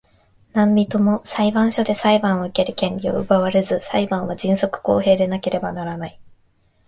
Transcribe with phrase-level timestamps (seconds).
[0.53, 6.19] 何人（なんびと）も裁判所で裁判を受ける権利を奪われず、裁判は迅速公平でなければならない。